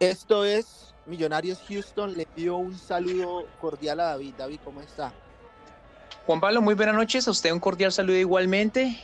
[0.00, 2.16] Esto es Millonarios Houston.
[2.16, 4.34] Le dio un saludo cordial a David.
[4.38, 5.12] David, ¿cómo está?
[6.24, 7.26] Juan Pablo, muy buenas noches.
[7.26, 8.96] A usted un cordial saludo igualmente.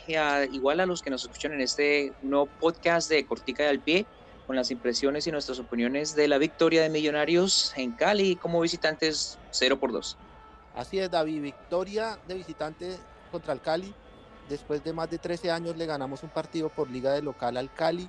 [0.53, 4.05] igual a los que nos escuchan en este nuevo podcast de Cortica de al Pie,
[4.47, 9.37] con las impresiones y nuestras opiniones de la victoria de Millonarios en Cali como visitantes
[9.51, 10.15] 0 por 2.
[10.77, 11.41] Así es, David.
[11.41, 12.95] Victoria de visitante
[13.33, 13.93] contra el Cali.
[14.47, 17.73] Después de más de 13 años le ganamos un partido por liga de local al
[17.73, 18.07] Cali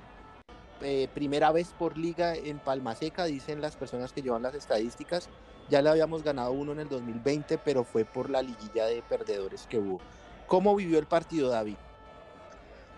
[0.81, 5.29] eh, primera vez por liga en Palma Seca, dicen las personas que llevan las estadísticas.
[5.69, 9.67] Ya le habíamos ganado uno en el 2020, pero fue por la liguilla de perdedores
[9.67, 9.99] que hubo.
[10.47, 11.75] ¿Cómo vivió el partido, David?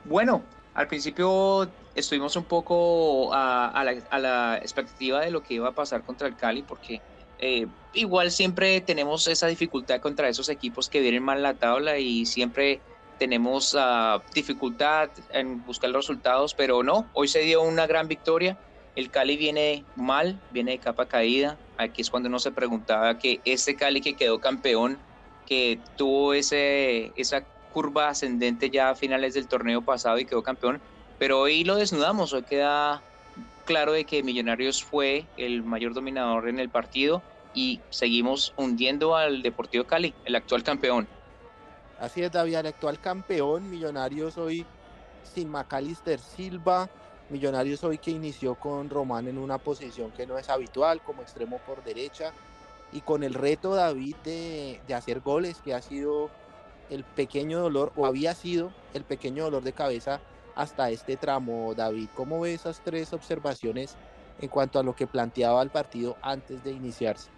[0.05, 0.43] Bueno,
[0.73, 6.27] al principio estuvimos un poco a, la, expectativa de lo que iba a pasar contra
[6.27, 7.01] el Cali, porque
[7.39, 12.25] eh, igual siempre tenemos esa dificultad contra esos equipos que vienen mal la tabla y
[12.25, 12.81] siempre
[13.19, 18.57] tenemos uh, dificultad en buscar los resultados, pero no, hoy se dio una gran victoria.
[18.95, 21.57] El Cali viene mal, viene de capa caída.
[21.77, 24.97] Aquí es cuando uno se preguntaba que este Cali que quedó campeón,
[25.45, 30.81] que tuvo ese, esa curva ascendente ya a finales del torneo pasado y quedó campeón,
[31.19, 33.03] pero hoy lo desnudamos, hoy queda
[33.65, 37.21] claro de que Millonarios fue el mayor dominador en el partido
[37.53, 41.07] y seguimos hundiendo al Deportivo Cali, el actual campeón.
[41.99, 44.65] Así es, David, el actual campeón, Millonarios hoy
[45.23, 46.89] sin Macalister Silva,
[47.29, 51.59] Millonarios hoy que inició con Román en una posición que no es habitual, como extremo
[51.59, 52.31] por derecha,
[52.93, 56.29] y con el reto, David, de, hacer goles, que ha sido
[56.89, 60.21] el pequeño dolor, o había sido el pequeño dolor de cabeza
[60.55, 62.07] hasta este tramo, David.
[62.15, 63.95] ¿Cómo ve esas tres observaciones
[64.39, 67.29] en cuanto a lo que planteaba el partido antes de iniciarse?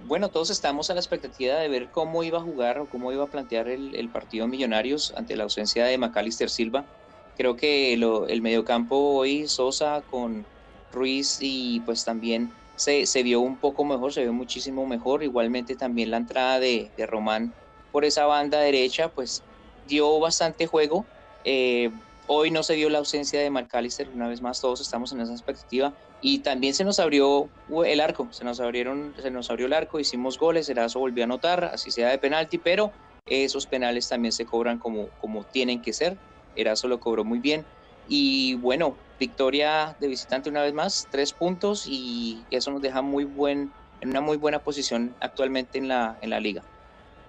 [0.00, 3.24] Bueno, todos estamos a la expectativa de ver cómo iba a jugar o cómo iba
[3.24, 6.88] a plantear el, partido Millonarios ante la ausencia de Macalister Silva.
[7.34, 10.48] Creo que el mediocampo hoy, Sosa con
[10.92, 15.24] Ruiz y pues también se, vio un poco mejor, se vio muchísimo mejor.
[15.24, 17.56] Igualmente también la entrada de, Román
[17.90, 19.44] por esa banda derecha, pues
[19.82, 21.08] dio bastante juego.
[21.42, 21.90] Eh,
[22.28, 25.32] hoy no se vio la ausencia de Macalister, una vez más todos estamos en esa
[25.32, 27.50] expectativa y también se nos abrió
[27.84, 31.26] el arco, se nos abrieron, se nos abrió el arco, hicimos goles, Erazo volvió a
[31.26, 32.92] anotar, así sea de penalti, pero
[33.26, 36.18] esos penales también se cobran como, como tienen que ser.
[36.54, 37.64] Erazo lo cobró muy bien.
[38.08, 43.24] Y bueno, victoria de visitante una vez más, tres puntos, y eso nos deja muy
[43.24, 46.62] buen, en una muy buena posición actualmente en la, en la liga.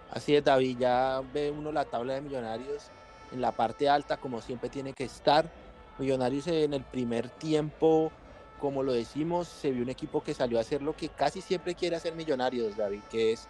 [0.10, 2.92] Así es, David, ya ve uno la tabla de millonarios
[3.32, 5.50] en la parte alta, como siempre tiene que estar.
[5.98, 8.12] Millonarios en el primer tiempo
[8.60, 11.74] como lo decimos, se vio un equipo que salió a hacer lo que casi siempre
[11.74, 13.48] quiere hacer Millonarios, David, que es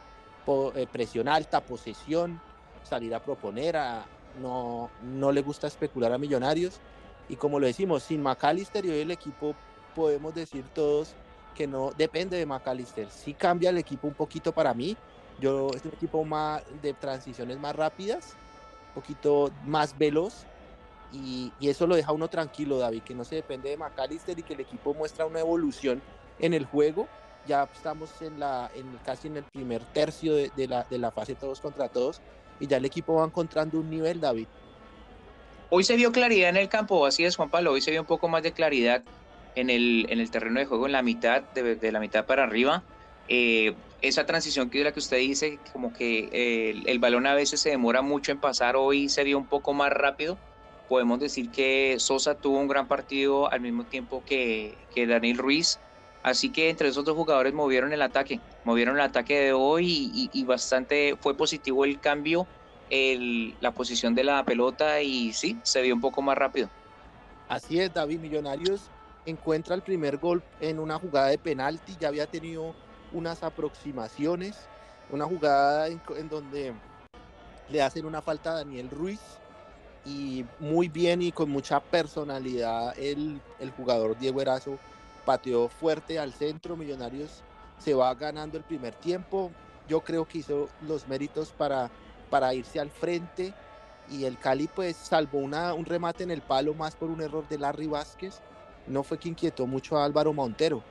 [0.75, 2.40] eh, presión alta, posesión,
[2.84, 4.06] salir a proponer, a,
[4.41, 6.79] no, no le gusta especular a Millonarios.
[7.28, 9.56] Y como lo decimos, sin McAllister y hoy el equipo
[9.96, 11.13] podemos decir todos
[11.56, 13.09] que no depende de McAllister.
[13.09, 14.96] Sí cambia el equipo un poquito para mí.
[15.40, 18.35] Yo es un equipo más de transiciones más rápidas,
[18.94, 20.46] poquito más veloz
[21.12, 24.54] y, eso lo deja uno tranquilo, David, que no se depende de McAllister y que
[24.54, 26.02] el equipo muestra una evolución
[26.40, 27.08] en el juego.
[27.48, 31.36] Ya estamos en la, en, casi en el primer tercio de, la, de la fase
[31.36, 32.22] todos contra todos
[32.60, 34.48] y ya el equipo va encontrando un nivel, David.
[35.72, 38.08] Hoy se vio claridad en el campo, así es Juan Pablo, hoy se vio un
[38.08, 39.04] poco más de claridad
[39.56, 42.84] en el, en el terreno de juego, en la mitad, de, la mitad para arriba.
[43.29, 47.34] Eh, esa transición que es la que usted dice, como que eh, el, balón a
[47.34, 50.38] veces se demora mucho en pasar, hoy se vio un poco más rápido
[50.90, 55.79] podemos decir que Sosa tuvo un gran partido al mismo tiempo que, que Daniel Ruiz.
[56.23, 60.44] Así que entre esos dos jugadores movieron el ataque, movieron el ataque de hoy y,
[60.44, 62.46] bastante fue positivo el cambio,
[62.90, 66.69] el, la posición de la pelota y sí, se vio un poco más rápido.
[67.47, 68.90] Así es, David Millonarios
[69.25, 72.75] encuentra el primer gol en una jugada de penalti, ya había tenido
[73.12, 74.56] unas aproximaciones,
[75.09, 76.74] una jugada en, donde
[77.70, 79.20] le hacen una falta a Daniel Ruiz
[80.06, 83.42] y muy bien y con mucha personalidad el,
[83.75, 84.78] jugador Diego Erazo
[85.25, 87.44] pateó fuerte al centro, Millonarios
[87.78, 89.52] se va ganando el primer tiempo,
[89.88, 91.90] yo creo que hizo los méritos para,
[92.29, 93.53] para irse al frente
[94.09, 97.47] y el Cali pues salvó una, un remate en el palo más por un error
[97.47, 98.40] de Larry Vázquez,
[98.88, 100.84] no fue quien inquietó mucho a Álvaro Montero.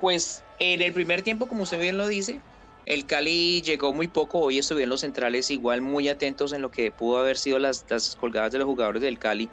[0.00, 2.40] Pues en el primer tiempo, como usted bien lo dice,
[2.86, 6.92] el Cali llegó muy poco, hoy estuvieron los centrales igual muy atentos en lo que
[6.92, 7.84] pudo haber sido las,
[8.20, 9.48] colgadas de los jugadores del Cali.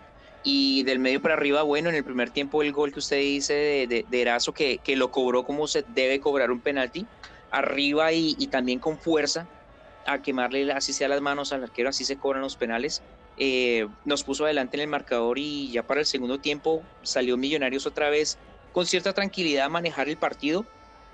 [0.46, 3.54] Y del medio para arriba, bueno, en el primer tiempo el gol que usted dice
[3.54, 7.08] de, de, Erazo, que, que, lo cobró como se debe cobrar un penalti,
[7.50, 9.48] arriba y, también con fuerza,
[10.06, 13.02] a quemarle así sea las manos al arquero, así se cobran los penales.
[13.38, 17.88] eh, nos puso adelante en el marcador y ya para el segundo tiempo salió Millonarios
[17.88, 18.38] otra vez
[18.74, 20.66] con cierta tranquilidad manejar el partido.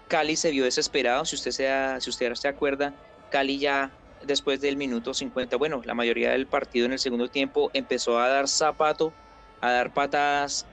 [0.07, 2.95] Cali se vio desesperado, si usted, sea, si usted se acuerda,
[3.29, 3.91] Cali ya
[4.25, 8.27] después del minuto 50, bueno, la mayoría del partido en el segundo tiempo empezó a
[8.27, 9.13] dar zapato,
[9.61, 10.65] a dar patadas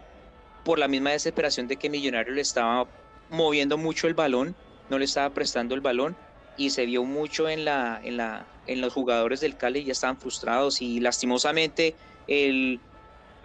[0.64, 2.86] por la misma desesperación de que Millonario le estaba
[3.28, 4.56] moviendo mucho el balón,
[4.88, 6.16] no le estaba prestando el balón
[6.56, 10.16] y se vio mucho en, la, en, la, en los jugadores del Cali, ya estaban
[10.16, 11.94] frustrados y lastimosamente
[12.26, 12.80] el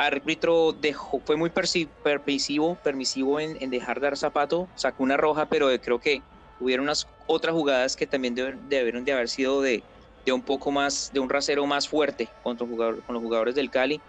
[0.06, 6.00] árbitro dejó, fue muy permisivo, permisivo en, dejar dar zapato, sacó una roja, pero creo
[6.00, 6.22] que
[6.60, 9.84] hubieron unas otras jugadas que también debieron de haber sido de,
[10.32, 14.00] un poco más, de un rasero más fuerte contra con los jugadores del Cali.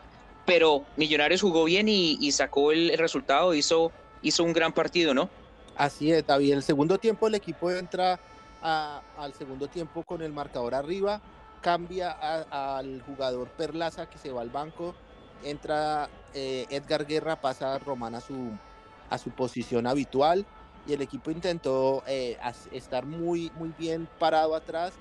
[0.44, 3.92] Pero Millonarios jugó bien y, sacó el, resultado, hizo,
[4.22, 5.30] hizo un gran partido, ¿no?
[5.76, 6.54] Así es, David.
[6.54, 8.18] El segundo tiempo el equipo entra
[8.60, 11.20] al segundo tiempo con el marcador arriba,
[11.60, 14.94] cambia al jugador Perlaza que se va al banco,
[15.42, 18.50] entra eh, Edgar Guerra, pasa Román a su,
[19.10, 20.46] a su posición habitual
[20.86, 22.38] y el equipo intentó eh,
[22.72, 24.92] estar muy, muy bien parado atrás,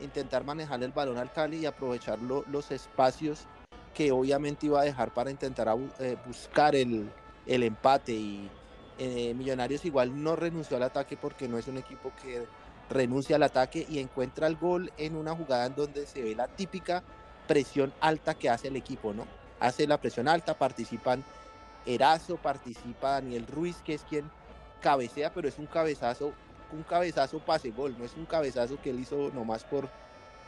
[0.00, 3.46] intentar manejar el balón al Cali y aprovechar los espacios
[3.94, 5.68] que obviamente iba a dejar para intentar
[5.98, 7.10] eh, buscar el,
[7.46, 8.50] el, empate y
[9.34, 12.46] Millonarios igual no renunció al ataque porque no es un equipo que
[12.90, 16.48] renuncia al ataque y encuentra el gol en una jugada en donde se ve la
[16.48, 17.02] típica
[17.46, 19.39] presión alta que hace el equipo, ¿no?
[19.60, 21.22] Hace la presión alta, participan
[21.86, 24.30] Erazo, participa Daniel Ruiz, que es quien
[24.80, 26.32] cabecea, pero es un cabezazo,
[26.72, 29.88] un cabezazo pase gol, no es un cabezazo que él hizo nomás por,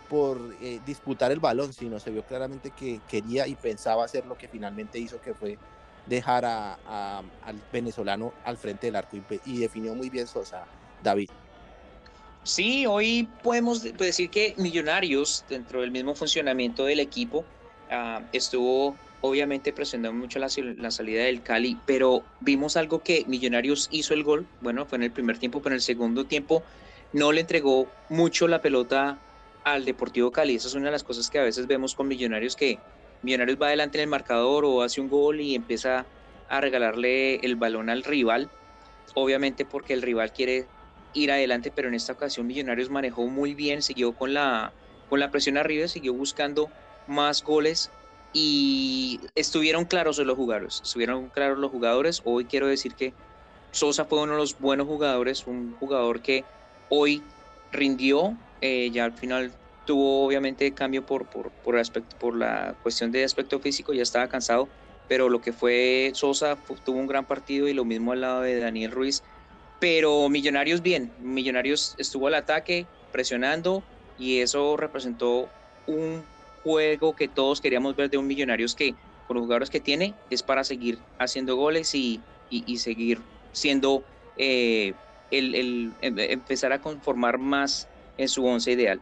[0.09, 4.37] por eh, disputar el balón, sino se vio claramente que quería y pensaba hacer lo
[4.37, 5.59] que finalmente hizo, que fue
[6.06, 10.64] dejar a, al venezolano al frente del arco y definió muy bien Sosa,
[11.03, 11.31] David.
[12.44, 17.44] Sí, hoy podemos decir que Millonarios, dentro del mismo funcionamiento del equipo,
[17.92, 24.14] ah, estuvo obviamente presionando mucho la, salida del Cali, pero vimos algo que Millonarios hizo
[24.14, 26.62] el gol, bueno, fue en el primer tiempo, pero en el segundo tiempo
[27.12, 29.18] no le entregó mucho la pelota
[29.64, 30.56] al Deportivo Cali.
[30.56, 32.80] Esa es una de las cosas que a veces vemos con Millonarios, que
[33.22, 36.04] Millonarios va adelante en el marcador o hace un gol y empieza
[36.48, 38.50] a regalarle el balón al rival,
[39.14, 40.66] obviamente porque el rival quiere
[41.14, 44.72] ir adelante, pero en esta ocasión Millonarios manejó muy bien, siguió con la,
[45.08, 46.70] con la presión arriba, siguió buscando
[47.06, 47.90] más goles
[48.32, 52.22] y estuvieron claros los jugadores, estuvieron claros los jugadores.
[52.25, 53.12] Hoy quiero decir que
[53.70, 56.44] Sosa fue uno de los buenos jugadores, un jugador que
[56.88, 57.22] hoy
[57.70, 59.52] rindió, eh, ya al final
[59.87, 64.28] tuvo obviamente cambio por, por, por, aspecto, por la cuestión de aspecto físico, ya estaba
[64.28, 64.69] cansado,
[65.08, 68.60] pero lo que fue Sosa tuvo un gran partido y lo mismo al lado de
[68.60, 69.22] Daniel Ruiz
[69.82, 73.82] pero Millonarios bien, Millonarios estuvo al ataque, presionando
[74.16, 75.49] y eso representó
[75.88, 76.22] un
[76.62, 78.94] juego que todos queríamos ver de un Millonarios que
[79.26, 82.20] con los jugadores que tiene es para seguir haciendo goles y,
[82.50, 83.20] y, seguir
[83.53, 84.03] siendo
[84.37, 84.94] eh,
[85.31, 87.88] el, el, em, empezar a conformar más
[88.19, 89.00] en su once ideal.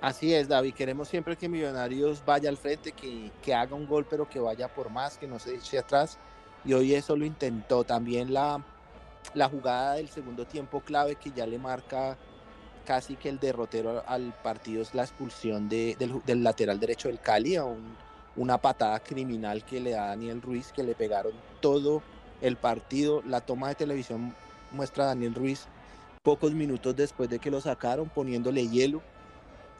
[0.00, 0.74] Así es, David.
[0.74, 4.66] Queremos siempre que Millonarios vaya al frente, que, que, haga un gol, pero que vaya
[4.66, 6.18] por más, que no se eche atrás.
[6.64, 7.84] Y hoy eso lo intentó.
[7.84, 8.64] También la,
[9.34, 12.18] la jugada del segundo tiempo clave que ya le marca
[12.82, 17.56] casi que el derrotero al partido es la expulsión de, del, lateral derecho del Cali
[17.56, 17.64] a
[18.36, 22.02] una patada criminal que le da a Daniel Ruiz, que le pegaron todo
[22.40, 23.22] el partido.
[23.26, 24.34] La toma de televisión
[24.70, 25.66] muestra a Daniel Ruiz
[26.22, 29.02] pocos minutos después de que lo sacaron poniéndole hielo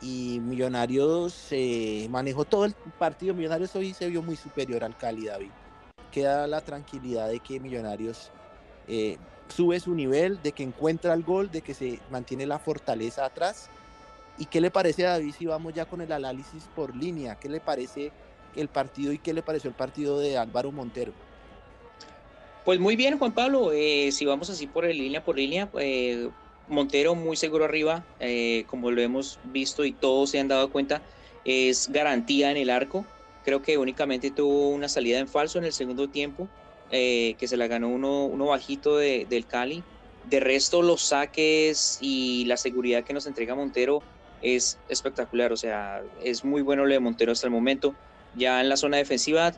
[0.02, 3.34] y Millonarios se manejó todo el partido.
[3.34, 5.50] Millonarios hoy se vio muy superior al Cali, David.
[6.10, 8.30] Queda la tranquilidad de que Millonarios
[8.88, 9.16] eh,
[9.48, 13.68] sube su nivel, de que encuentra el gol, de que se mantiene la fortaleza atrás.
[14.38, 17.36] ¿Y qué le parece a David si vamos ya con el análisis por línea?
[17.36, 18.12] ¿Qué le parece
[18.56, 21.12] el partido y qué le pareció el partido de Álvaro Montero?
[22.64, 23.72] Pues muy bien, Juan Pablo.
[23.72, 26.28] Eh, si vamos así por línea por línea, eh,
[26.68, 31.02] Montero muy seguro arriba, eh, como lo hemos visto y todos se han dado cuenta,
[31.44, 33.04] es garantía en el arco.
[33.44, 36.48] Creo que únicamente tuvo una salida en falso en el segundo tiempo.
[36.94, 39.82] Eh, que se la ganó uno, uno bajito de, del Cali.
[40.28, 44.02] De resto, los saques y la seguridad que nos entrega Montero
[44.42, 45.52] es espectacular.
[45.52, 47.94] O sea, es muy bueno lo de Montero hasta el momento.
[48.36, 49.52] Ya en la zona defensiva,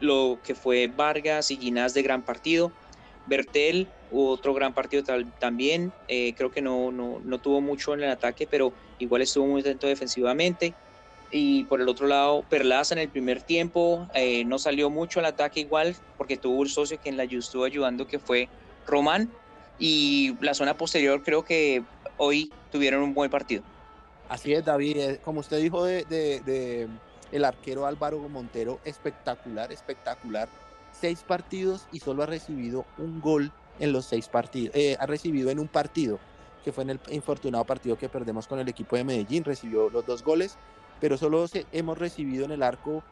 [0.00, 2.70] lo que fue Vargas y Ginás de gran partido.
[3.26, 5.02] Bertel, otro gran partido
[5.40, 5.92] también.
[6.06, 9.60] Eh, creo que no, no, no, tuvo mucho en el ataque, pero igual estuvo muy
[9.60, 10.74] atento defensivamente.
[11.38, 15.26] Y por el otro lado, Perlaza en el primer tiempo eh, no salió mucho al
[15.26, 18.48] ataque igual, porque tuvo un socio que en la estuvo ayudando, que fue
[18.86, 19.30] Román.
[19.78, 21.82] Y la zona posterior creo que
[22.16, 23.62] hoy tuvieron un buen partido.
[24.30, 24.96] Así es, David.
[24.96, 26.88] Eh, como usted dijo de, de,
[27.30, 30.48] El arquero Álvaro Montero, espectacular, espectacular.
[30.98, 34.74] Seis partidos y solo ha recibido un gol en los seis partidos.
[34.74, 36.18] Eh, ha recibido en un partido,
[36.64, 39.44] que fue en el infortunado partido que perdemos con el equipo de Medellín.
[39.44, 40.56] Recibió los dos goles,
[41.00, 43.02] pero solo hemos recibido en el arco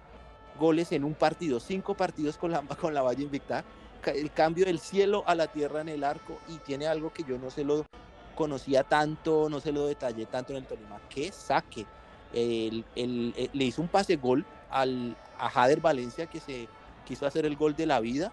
[0.58, 1.60] goles en un partido.
[1.60, 3.64] Cinco partidos con la, con la Valle Invicta.
[4.06, 7.38] El cambio del cielo a la tierra en el arco y tiene algo que yo
[7.38, 7.86] no se lo
[8.34, 11.00] conocía tanto, no se lo detallé tanto en el Tolima.
[11.08, 11.86] ¡Qué saque!
[12.34, 16.68] el, eh, le hizo un pase gol al, a Jader Valencia que se
[17.06, 18.32] quiso hacer el gol de la vida,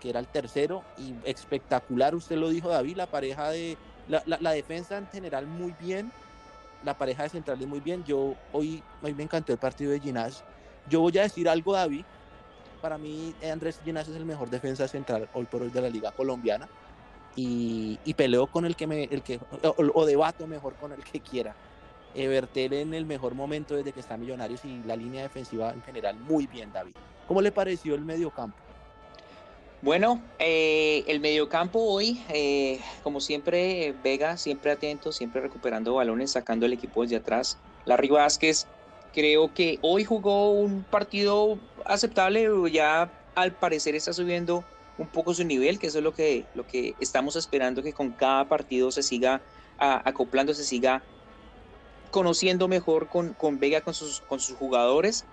[0.00, 3.76] que era el tercero, y espectacular, usted lo dijo David, la pareja de,
[4.08, 6.12] la, la, defensa en general muy bien,
[6.84, 10.44] la pareja de centrales muy bien, yo hoy, hoy me encantó el partido de Ginás,
[10.88, 12.04] yo voy a decir algo David,
[12.80, 16.12] para mí Andrés Ginás es el mejor defensa central hoy por hoy de la liga
[16.12, 16.68] colombiana,
[17.36, 21.20] y, y peleo con el que me, el que, o, debato mejor con el que
[21.20, 21.54] quiera
[22.14, 26.16] Evertel en el mejor momento desde que está Millonarios y la línea defensiva en general
[26.20, 26.94] muy bien, David.
[27.26, 28.63] ¿Cómo le pareció el mediocampo?
[29.84, 36.64] Bueno, eh, el mediocampo hoy, eh, como siempre, Vega siempre atento, siempre recuperando balones, sacando
[36.64, 37.58] el equipo desde atrás.
[37.84, 38.66] Larry Vázquez,
[39.12, 44.64] creo que hoy jugó un partido aceptable, ya al parecer está subiendo
[44.96, 48.12] un poco su nivel, que eso es lo que, lo que estamos esperando, que con
[48.12, 49.42] cada partido se siga
[49.76, 51.02] acoplando, se siga
[52.10, 55.26] conociendo mejor con, con Vega, con sus, con sus jugadores.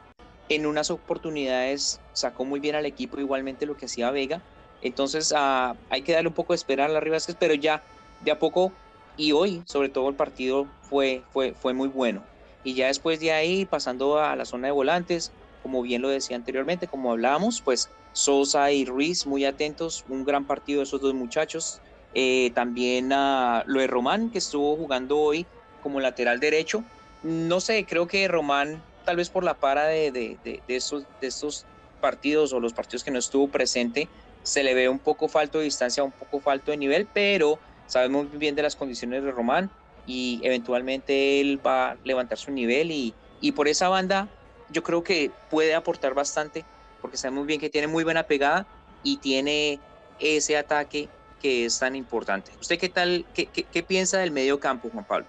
[0.52, 4.42] En unas oportunidades sacó muy bien al equipo, igualmente lo que hacía Vega.
[4.82, 7.82] Entonces ah, hay que darle un poco de esperar a la Rivas, pero ya
[8.20, 8.74] de a poco
[9.16, 12.22] y hoy, sobre todo el partido fue, fue, fue muy bueno.
[12.66, 15.32] Y ya después de ahí, pasando a la zona de volantes,
[15.64, 20.46] como bien lo decía anteriormente, como hablábamos, pues Sosa y Ruiz muy atentos, un gran
[20.46, 21.80] partido de esos dos muchachos.
[22.14, 25.46] Eh, también a lo de Román, que estuvo jugando hoy
[25.82, 26.84] como lateral derecho.
[27.24, 31.28] No sé, creo que Román, tal vez por la para de, de, de, estos, de
[31.28, 31.66] estos
[32.00, 34.10] partidos o los partidos que no estuvo presente,
[34.44, 38.32] se le ve un poco falto de distancia, un poco falto de nivel, pero sabemos
[38.38, 39.72] bien de las condiciones de Román
[40.06, 44.30] y eventualmente él va a levantar su nivel y, y por esa banda
[44.70, 46.66] yo creo que puede aportar bastante
[47.02, 48.68] porque sabemos bien que tiene muy buena pegada
[49.04, 49.80] y tiene
[50.20, 52.52] ese ataque que es tan importante.
[52.60, 55.28] ¿Usted qué tal, qué, qué, qué piensa del medio campo, Juan Pablo?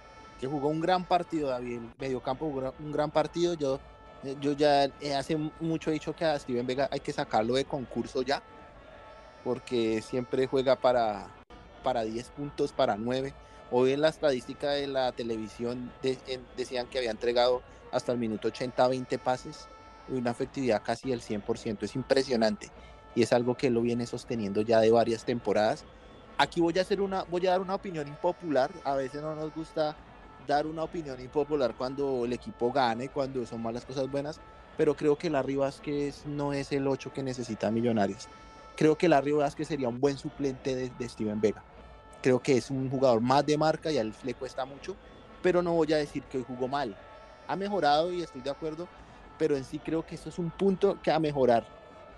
[0.49, 1.75] Jugó un gran partido, David.
[1.75, 3.53] El mediocampo jugó un gran partido.
[3.53, 3.79] Yo,
[4.23, 7.55] eh, yo ya eh, hace mucho he dicho que a Steven Vega hay que sacarlo
[7.55, 8.41] de concurso ya,
[9.43, 11.27] porque siempre juega para,
[11.83, 13.33] para 10 puntos, para 9.
[13.71, 15.91] Hoy en la estadística de la televisión
[16.55, 19.67] decían que había entregado hasta el minuto 80 20 pases
[20.09, 21.83] y una efectividad casi del 100%.
[21.83, 22.69] Es impresionante
[23.15, 25.85] y es algo que lo viene sosteniendo ya de varias temporadas.
[26.37, 29.53] Aquí voy a hacer una voy a dar una opinión impopular, a veces no nos
[29.53, 29.95] gusta
[30.47, 34.39] dar una opinión impopular cuando el equipo gane, cuando son malas cosas buenas,
[34.77, 38.27] pero creo que Larry Vázquez no es el 8 que necesita Millonarios.
[38.75, 41.63] Creo que Larry Vázquez sería un buen suplente de, Steven Vega.
[42.21, 44.95] Creo que es un jugador más de marca y a él le cuesta mucho,
[45.41, 46.95] pero no voy a decir que hoy jugó mal.
[47.47, 48.87] Ha mejorado y estoy de acuerdo,
[49.37, 51.65] pero en sí creo que eso es un punto que a mejorar.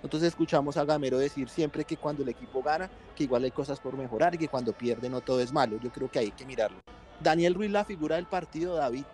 [0.04, 3.80] Entonces escuchamos a Gamero decir siempre que cuando el equipo gana, que igual hay cosas
[3.80, 5.80] por mejorar y que cuando pierde no todo es malo.
[5.80, 6.78] Yo creo que hay que mirarlo.
[7.22, 9.06] Daniel Ruiz, la figura del partido, David.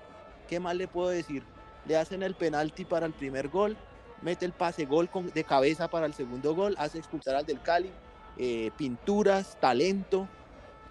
[0.48, 1.44] ¿Qué más le puedo decir?
[1.86, 3.78] Le hacen el penalti para el primer gol,
[4.22, 7.92] mete el pase gol de cabeza para el segundo gol, hace expulsar al del Cali,
[8.38, 10.28] eh, pinturas, talento.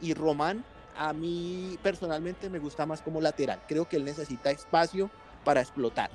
[0.00, 0.64] Y Román,
[0.96, 3.60] a mí personalmente me gusta más como lateral.
[3.68, 5.10] Creo que él necesita espacio
[5.44, 6.10] para explotar,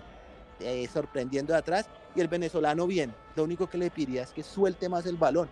[0.60, 1.88] eh, sorprendiendo de atrás.
[2.16, 5.50] Y el venezolano bien, lo único que le pediría es que suelte más el balón,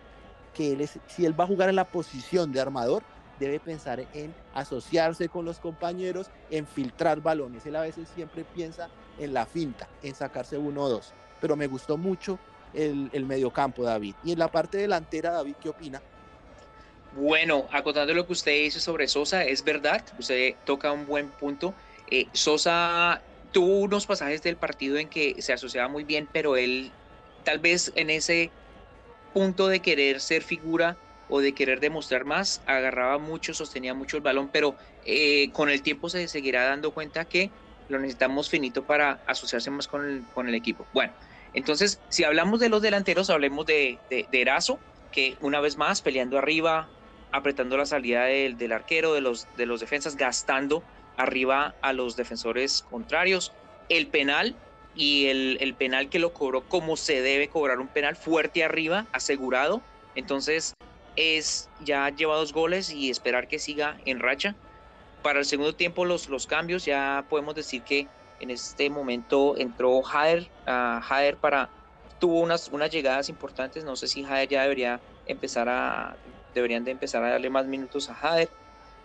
[0.53, 3.03] que él es, si él va a jugar en la posición de armador,
[3.43, 7.65] debe pensar en asociarse con los compañeros, en filtrar balones.
[7.65, 11.13] Él a veces siempre piensa en la finta, en sacarse uno o dos.
[11.39, 12.39] Pero me gustó mucho
[12.73, 14.15] el, el mediocampo, David.
[14.23, 16.01] Y en la parte delantera, David, ¿qué opina?
[17.15, 21.75] Bueno, acotando lo que usted dice sobre Sosa, es verdad, usted toca un buen punto.
[22.09, 23.21] Eh, Sosa
[23.51, 26.91] tuvo unos pasajes del partido en que se asociaba muy bien, pero él
[27.43, 28.51] tal vez en ese
[29.31, 30.97] punto de querer ser figura
[31.35, 35.81] o de querer demostrar más, agarraba mucho, sostenía mucho el balón, pero eh, con el
[35.81, 37.49] tiempo se seguirá dando cuenta que
[37.89, 40.85] lo necesitamos finito para asociarse más con el, con el equipo.
[40.93, 41.11] Bueno,
[41.55, 44.79] entonces, si hablamos de los delanteros, hablemos de, de, Erazo,
[45.11, 46.87] que una vez más peleando arriba,
[47.31, 50.83] apretando la salida del, del, arquero, de los, de los defensas, gastando
[51.17, 53.53] arriba a los defensores contrarios.
[53.89, 54.55] El penal
[54.93, 59.07] y el, el penal que lo cobró como se debe cobrar un penal fuerte arriba,
[59.13, 59.81] asegurado.
[60.13, 60.75] Entonces,
[61.15, 64.55] es ya lleva dos goles y esperar que siga en racha.
[65.21, 68.07] Para el segundo tiempo los, los cambios ya podemos decir que
[68.39, 71.69] En este momento entró Jader, uh, para,
[72.19, 73.85] tuvo unas, unas llegadas importantes.
[73.85, 76.17] No sé si Jader ya debería empezar a,
[76.53, 78.49] deberían de empezar a darle más minutos a Jader.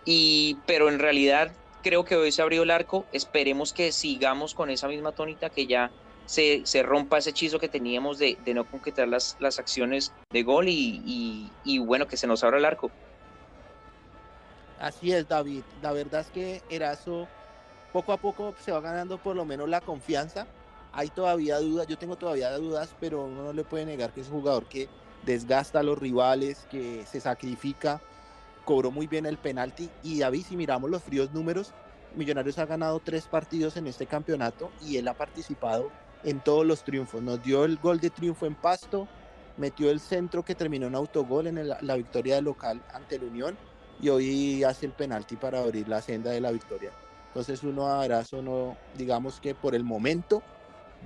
[0.03, 1.51] Y, pero en realidad
[1.83, 3.05] creo que hoy se abrió el arco.
[3.13, 5.89] Esperemos que sigamos con esa misma tónica, que ya
[6.29, 10.43] se, se rompa ese hechizo que teníamos de, de no concretar las, las acciones de
[10.43, 12.91] gol y, y, bueno, que se nos abra el arco.
[14.79, 15.63] Así es, David.
[15.81, 17.27] La verdad es que Erazo
[17.91, 20.45] poco a poco se va ganando por lo menos la confianza.
[20.93, 24.27] Hay todavía dudas, yo tengo todavía dudas, pero uno no le puede negar que es
[24.27, 24.87] un jugador que
[25.25, 28.01] desgasta a los rivales, que se sacrifica,
[28.65, 31.73] cobró muy bien el penalti y David, si miramos los fríos números,
[32.15, 35.91] Millonarios ha ganado tres partidos en este campeonato y él ha participado
[36.23, 37.21] en todos los triunfos.
[37.21, 39.07] Nos dio el gol de triunfo en Pasto,
[39.57, 43.57] metió el centro que terminó en autogol en la victoria del local ante el Unión
[44.01, 46.91] y hoy hace el penalti para abrir la senda de la victoria.
[47.27, 48.07] Entonces uno a
[48.41, 50.41] no, digamos que por el momento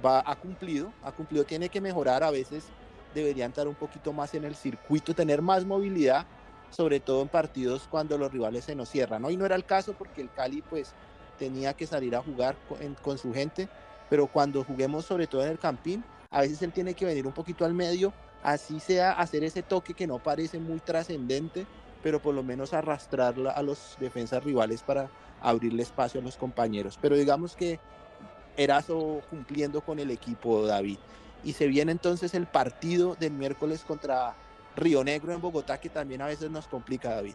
[0.04, 2.66] va ha cumplido, ha cumplido, tiene que mejorar, a veces
[3.14, 6.26] debería estar un poquito más en el circuito, tener más movilidad,
[6.70, 9.26] sobre todo en partidos cuando los rivales se nos cierran.
[9.26, 10.94] Hoy no era el caso porque el Cali pues
[11.38, 12.56] tenía que salir a jugar
[13.02, 13.68] con su gente,
[14.14, 17.34] pero cuando juguemos sobre todo en el Campín, a veces él tiene que venir un
[17.34, 21.66] poquito al medio, así sea hacer ese toque que no parece muy trascendente,
[22.04, 25.10] pero por lo menos arrastrar a los defensas rivales para
[25.42, 27.00] abrirle espacio a los compañeros.
[27.02, 27.80] Pero digamos que
[28.56, 31.00] Erazo cumpliendo con el equipo, David.
[31.44, 34.36] Y se viene entonces el partido del miércoles contra
[34.76, 37.34] Río Negro en Bogotá, que también a veces nos complica, David.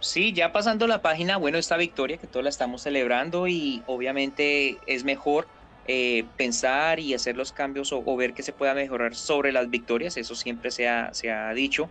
[0.00, 4.78] Sí, ya pasando la página, bueno, esta victoria que todos la estamos celebrando y obviamente
[4.86, 5.48] es mejor
[5.86, 10.16] eh, pensar y hacer los cambios o, ver que se pueda mejorar sobre las victorias,
[10.16, 11.88] eso siempre se ha, se ha dicho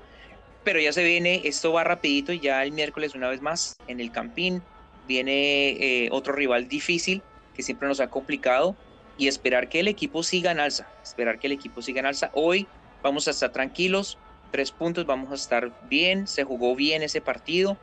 [0.65, 4.00] pero ya se viene, esto va rapidito y ya el miércoles una vez más en
[4.01, 4.63] el Campín
[5.07, 7.21] viene eh, otro rival difícil
[7.53, 8.75] que siempre nos ha complicado
[9.17, 12.31] y esperar que el equipo siga en alza, esperar que el equipo siga en alza.
[12.33, 12.67] Hoy
[13.03, 14.17] vamos a estar tranquilos,
[14.51, 17.77] tres puntos, vamos a estar bien, se jugó bien ese partido,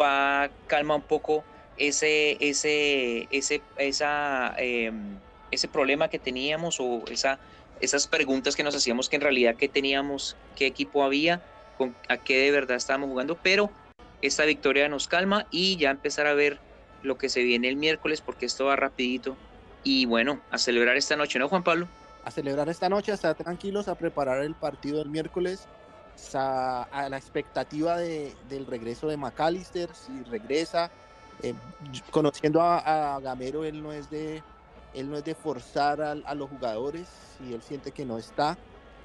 [0.00, 1.44] va a calma un poco
[1.76, 5.16] ese, ese, ese, esa, em,
[5.50, 7.38] ese problema que teníamos o esa,
[7.80, 11.42] esas preguntas que nos hacíamos que en realidad qué teníamos, qué equipo había
[12.08, 13.70] a qué de verdad estábamos jugando, pero
[14.20, 16.58] esta victoria nos calma y ya empezar a ver
[17.02, 19.36] lo que se viene el miércoles porque esto va rapidito
[19.82, 21.88] y bueno, a celebrar esta noche, ¿no, Juan Pablo?
[22.24, 25.66] A celebrar esta noche, a estar tranquilos, a preparar el partido del miércoles,
[26.34, 30.90] a, la expectativa de, del regreso de McAllister, si regresa,
[31.42, 31.54] eh,
[32.10, 34.42] conociendo a, Gamero, él no es de,
[34.94, 38.56] él no es de forzar a, a los jugadores, si él siente que no está,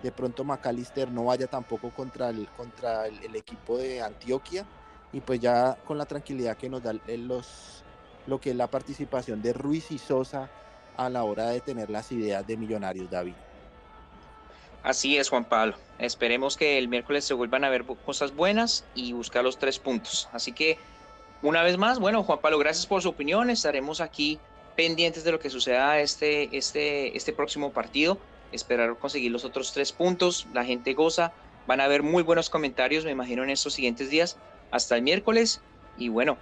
[0.06, 4.66] de pronto McAllister no vaya tampoco contra el, contra el, equipo de Antioquia
[5.12, 7.84] y pues ya con la tranquilidad que nos da los,
[8.28, 10.50] lo que es la participación de Ruiz y Sosa
[10.96, 13.34] a la hora de tener las ideas de Millonarios, David.
[14.86, 15.76] Así es, Juan Pablo.
[15.98, 20.30] Esperemos que el miércoles se vuelvan a ver cosas buenas y buscar los tres puntos.
[20.32, 20.78] Así que,
[21.42, 23.50] una vez más, bueno, Juan Pablo, gracias por su opinión.
[23.50, 24.40] Estaremos aquí
[24.76, 28.20] pendientes de lo que suceda este, este, este próximo partido
[28.52, 30.46] esperar conseguir los otros tres puntos.
[30.54, 31.34] La gente goza.
[31.66, 34.38] Van a haber muy buenos comentarios, me imagino, en estos siguientes días.
[34.70, 35.62] Hasta el miércoles.
[35.98, 36.38] Y bueno,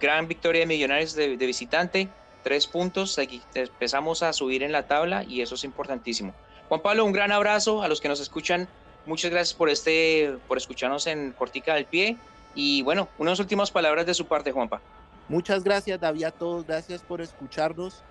[0.00, 2.08] gran victoria de Millonarios de, visitante.
[2.42, 3.20] Tres puntos.
[3.20, 6.34] Aquí empezamos a subir en la tabla y eso es importantísimo.
[6.68, 8.68] Juan Pablo, un gran abrazo a los que nos escuchan.
[9.06, 12.18] Muchas gracias por, este, por escucharnos en Cortica del Pie.
[12.54, 14.82] Y bueno, unas últimas palabras de su parte, Juanpa.
[15.28, 16.66] Muchas gracias, David, a todos.
[16.66, 18.02] Gracias por escucharnos.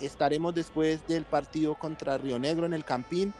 [0.00, 3.32] Estaremos después del partido contra Río Negro en el Campín.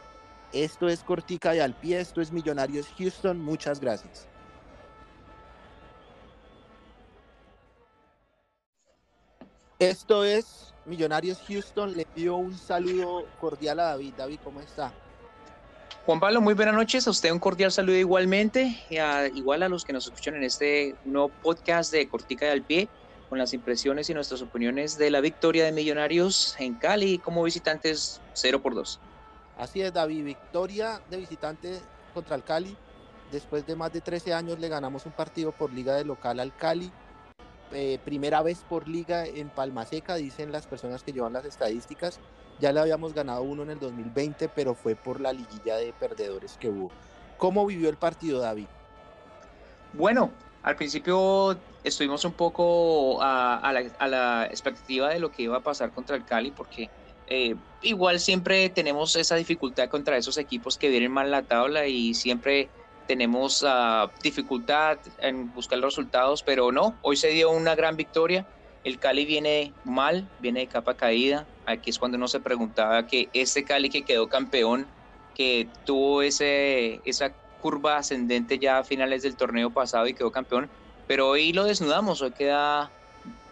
[0.53, 3.39] Esto es Cortica y al pie, esto es Millonarios Houston.
[3.39, 4.27] Muchas gracias.
[9.79, 11.95] Esto es Millonarios Houston.
[11.95, 14.13] Le pido un saludo cordial a David.
[14.17, 14.93] David, ¿cómo está?
[16.05, 17.07] Juan Pablo, muy buenas noches.
[17.07, 18.83] A usted un cordial saludo igualmente.
[19.33, 22.89] igual a los que nos escuchan en este nuevo podcast de Cortica y al pie
[23.29, 28.21] con las impresiones y nuestras opiniones de la victoria de Millonarios en Cali como visitantes
[28.33, 28.99] 0 por 2.
[29.57, 31.79] Así es, David, victoria de visitante
[32.13, 32.77] contra el Cali.
[33.31, 36.55] Después de más de 13 años le ganamos un partido por liga de local al
[36.55, 36.91] Cali.
[37.73, 42.19] Eh, primera vez por liga en Palma Seca, dicen las personas que llevan las estadísticas.
[42.59, 46.57] Ya le habíamos ganado uno en el 2020, pero fue por la liguilla de perdedores
[46.59, 46.91] que hubo.
[47.37, 48.67] ¿Cómo vivió el partido, David?
[49.93, 50.31] Bueno,
[50.61, 56.15] al principio estuvimos un poco a, la, expectativa de lo que iba a pasar contra
[56.15, 56.89] el Cali, porque
[57.27, 62.13] eh, igual siempre tenemos esa dificultad contra esos equipos que vienen mal la tabla y
[62.13, 62.69] siempre
[63.07, 68.45] tenemos uh, dificultad en buscar los resultados, pero no, hoy se dio una gran victoria
[68.83, 71.45] el Cali viene mal, viene de capa caída.
[71.65, 74.85] Aquí es cuando uno se preguntaba que este Cali que quedó campeón,
[75.35, 80.69] que tuvo ese, esa curva ascendente ya a finales del torneo pasado y quedó campeón,
[81.07, 82.91] pero hoy lo desnudamos, hoy queda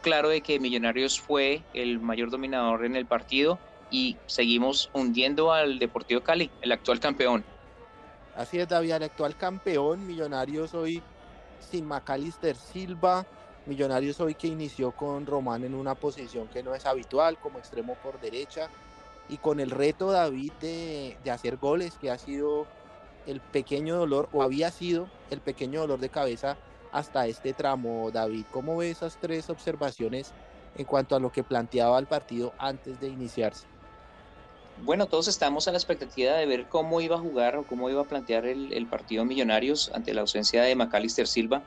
[0.02, 3.58] claro de que Millonarios fue el mayor dominador en el partido
[3.90, 7.46] y seguimos hundiendo al Deportivo Cali, el actual campeón.
[8.36, 11.04] Así es, David, el actual campeón, Millonarios hoy
[11.60, 13.26] sin Macalister Silva,
[13.66, 17.96] Millonarios hoy que inició con Román en una posición que no es habitual, como extremo
[17.96, 18.70] por derecha,
[19.30, 22.68] y con el reto David de, de hacer goles, que ha sido
[23.28, 26.58] el pequeño dolor, o había sido el pequeño dolor de cabeza
[26.92, 28.12] hasta este tramo.
[28.12, 30.34] David, ¿cómo ve esas tres observaciones
[30.76, 33.68] en cuanto a lo que planteaba el partido antes de iniciarse?
[34.84, 38.02] Bueno, todos estamos a la expectativa de ver cómo iba a jugar o cómo iba
[38.02, 41.62] a plantear el, partido Millonarios ante la ausencia de Macalister Silva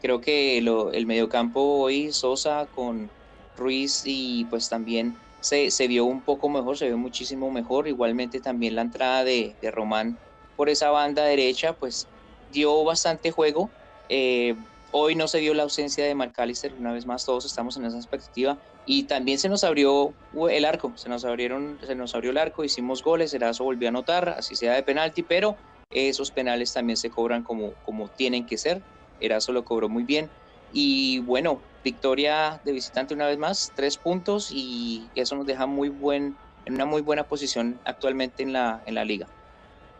[0.00, 3.10] Creo que el mediocampo hoy, Sosa con
[3.56, 7.88] Ruiz y pues también se, se, vio un poco mejor, se vio muchísimo mejor.
[7.88, 10.16] Igualmente también la entrada de, de Román
[10.56, 12.06] por esa banda derecha, pues
[12.52, 13.70] dio bastante juego.
[14.08, 14.54] Eh,
[14.92, 17.96] hoy no se vio la ausencia de Marcalister, una vez más todos estamos en esa
[17.96, 18.56] expectativa.
[18.90, 20.14] Y también se nos abrió
[20.48, 23.90] el arco, se nos, abrieron, se nos abrió el arco, hicimos goles, Erazo volvió a
[23.90, 25.56] anotar, así sea de penalti, pero
[25.90, 28.80] esos penales también se cobran como, como tienen que ser.
[29.20, 30.30] Erazo lo cobró muy bien.
[30.72, 35.90] Y bueno, victoria de visitante una vez más, tres puntos y eso nos deja muy
[35.90, 39.26] buen, en una muy buena posición actualmente en la, en la liga.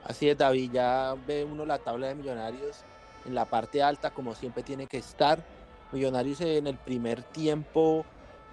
[0.02, 2.86] Así es, David, ya ve uno la tabla de millonarios
[3.26, 5.44] en la parte alta como siempre tiene que estar.
[5.92, 8.06] Millonarios en el primer tiempo,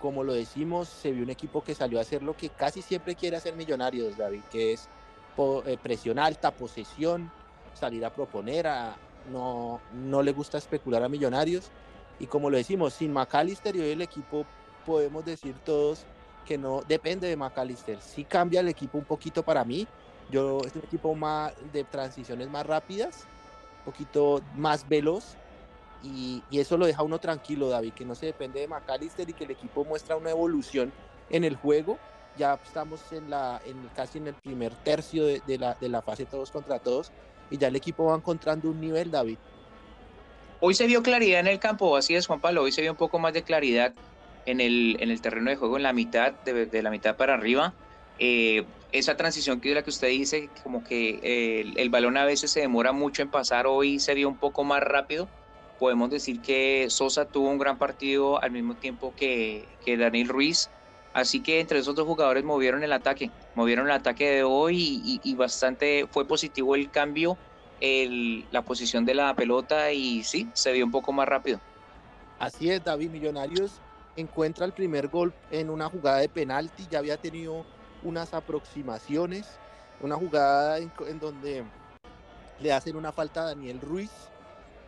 [0.06, 3.16] como lo decimos, se vio un equipo que salió a hacer lo que casi siempre
[3.16, 4.88] quiere hacer Millonarios, David, que es
[5.66, 7.32] eh, presión alta, posesión,
[7.74, 8.96] salir a proponer, a,
[9.32, 11.72] no, no le gusta especular a Millonarios.
[12.20, 14.46] Y como lo decimos, sin McAllister y hoy el equipo
[14.86, 16.06] podemos decir todos
[16.46, 18.00] que no depende de McAllister.
[18.00, 19.88] Sí cambia el equipo un poquito para mí.
[20.30, 23.26] Yo es un equipo más de transiciones más rápidas,
[23.80, 25.36] un poquito más veloz.
[26.04, 29.34] Y, y, eso lo deja uno tranquilo, David, que no se depende de McAllister y
[29.34, 30.92] que el equipo muestra una evolución
[31.30, 31.98] en el juego.
[32.38, 36.02] Ya estamos en la, en, casi en el primer tercio de, de, la, de la
[36.02, 37.12] fase todos contra todos
[37.50, 39.38] y ya el equipo va encontrando un nivel, David.
[40.60, 42.98] Hoy se vio claridad en el campo, así es Juan Pablo, hoy se vio un
[42.98, 43.94] poco más de claridad
[44.46, 47.34] en el, en el terreno de juego, en la mitad, de, de la mitad para
[47.34, 47.74] arriba.
[48.20, 52.16] Eh, esa transición que es la que usted dice, como que eh, el, el, balón
[52.18, 55.28] a veces se demora mucho en pasar, hoy se vio un poco más rápido.
[55.80, 60.70] Podemos decir que Sosa tuvo un gran partido al mismo tiempo que, que Daniel Ruiz.
[61.14, 65.22] Así que entre esos dos jugadores movieron el ataque, movieron el ataque de hoy y,
[65.24, 67.38] y, y bastante fue positivo el cambio,
[67.80, 71.62] el, la posición de la pelota y sí, se vio un poco más rápido.
[72.38, 73.80] Así es, David Millonarios
[74.18, 77.66] encuentra el primer gol en una jugada de penalti, ya había tenido
[78.04, 79.46] unas aproximaciones,
[80.02, 81.64] una jugada en, en donde
[82.60, 84.12] le hacen una falta a Daniel Ruiz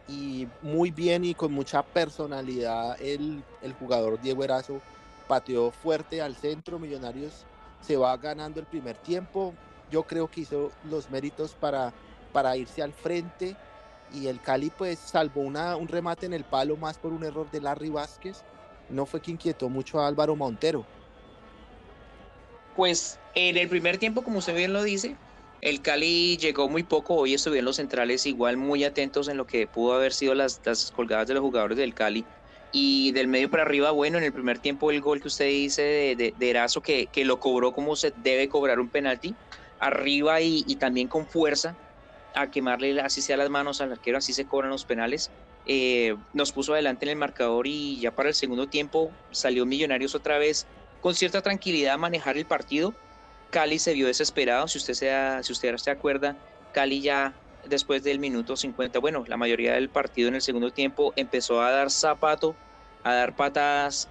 [0.08, 4.82] y muy bien y con mucha personalidad el, el jugador Diego Erazo
[5.28, 7.46] pateó fuerte al centro, Millonarios
[7.82, 9.54] se va ganando el primer tiempo,
[9.92, 11.94] yo creo que hizo los méritos para,
[12.34, 13.56] para irse al frente
[14.14, 17.50] y el Cali pues salvó una, un remate en el palo más por un error
[17.52, 18.38] de Larry Vázquez,
[18.90, 20.86] no fue que inquietó mucho a Álvaro Montero.
[22.76, 25.16] Pues en el primer tiempo, como usted bien lo dice,
[25.62, 29.68] el Cali llegó muy poco, hoy estuvieron los centrales igual muy atentos en lo que
[29.68, 32.26] pudo haber sido las, las colgadas de los jugadores del Cali
[32.72, 35.82] y del medio para arriba, bueno, en el primer tiempo el gol que usted dice
[35.82, 39.34] de, de, de Erazo, que, que, lo cobró como se debe cobrar un penalti,
[39.80, 41.76] arriba y, y, también con fuerza,
[42.36, 45.32] a quemarle así sea las manos al arquero, así se cobran los penales,
[45.70, 50.16] eh, nos puso adelante en el marcador y ya para el segundo tiempo salió Millonarios
[50.16, 50.66] otra vez
[51.02, 52.94] con cierta tranquilidad a manejar el partido.
[53.50, 56.38] Cali se vio desesperado, si usted, sea, si usted se acuerda,
[56.72, 61.14] Cali ya después del minuto 50, bueno, la mayoría del partido en el segundo tiempo
[61.16, 62.56] empezó a dar zapato,
[63.04, 64.10] a dar patadas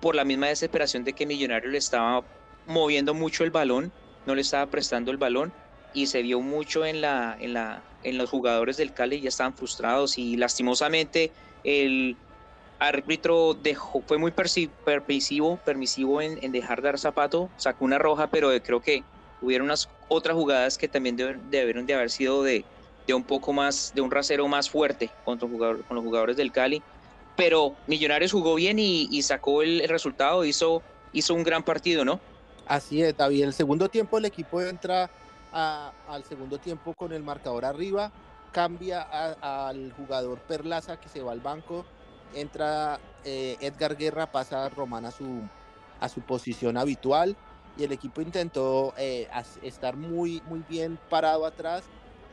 [0.00, 2.26] por la misma desesperación de que Millonario le estaba
[2.66, 3.92] moviendo mucho el balón,
[4.26, 5.54] no le estaba prestando el balón
[5.92, 9.54] y se vio mucho en la en la en los jugadores del Cali ya estaban
[9.56, 11.32] frustrados y lastimosamente
[11.64, 12.16] el
[12.78, 18.80] árbitro dejó, fue muy permisivo, permisivo en, dejar dar zapato, sacó una roja, pero creo
[18.80, 19.02] que
[19.40, 22.64] hubieron unas otras jugadas que también debieron de haber sido de,
[23.12, 26.82] un poco más, de un rasero más fuerte contra con los jugadores del Cali.
[27.36, 30.82] Pero Millonarios jugó bien y, sacó el, resultado, hizo,
[31.30, 32.20] un gran partido, ¿no?
[32.66, 33.44] Así es, David.
[33.44, 35.10] El segundo tiempo el equipo entra
[35.52, 38.12] al segundo tiempo con el marcador arriba,
[38.52, 39.02] cambia
[39.40, 41.84] al jugador Perlaza que se va al banco
[42.34, 45.42] entra eh, Edgar Guerra, pasa Román a su,
[46.00, 47.36] a su posición habitual
[47.76, 49.28] y el equipo intentó eh,
[49.62, 51.84] estar muy, muy bien parado atrás,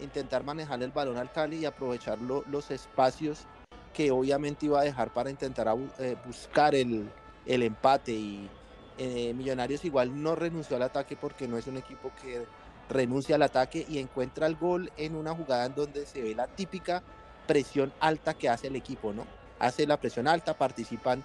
[0.01, 3.45] intentar manejar el balón al Cali y aprovechar los espacios
[3.93, 5.67] que obviamente iba a dejar para intentar
[5.99, 7.09] eh, buscar el,
[7.45, 8.49] el, empate y
[8.97, 12.45] Millonarios igual no renunció al ataque porque no es un equipo que
[12.89, 16.47] renuncia al ataque y encuentra el gol en una jugada en donde se ve la
[16.47, 17.03] típica
[17.47, 19.25] presión alta que hace el equipo, ¿no?
[19.59, 21.23] Hace la presión alta, participan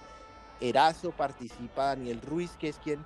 [0.61, 3.05] Erazo, participa Daniel Ruiz, que es quien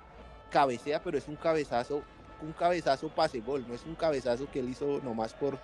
[0.51, 2.03] cabecea, pero es un cabezazo,
[2.41, 5.57] un cabezazo pase gol, no es un cabezazo que él hizo nomás por,